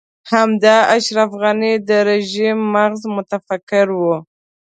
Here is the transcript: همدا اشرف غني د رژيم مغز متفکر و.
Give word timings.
همدا 0.31 0.77
اشرف 0.95 1.31
غني 1.41 1.73
د 1.87 1.89
رژيم 2.09 2.57
مغز 2.75 3.01
متفکر 3.15 3.87
و. 3.93 4.01